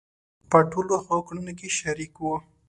[0.49, 2.35] په ټولو هغو کړنو کې شریک وو.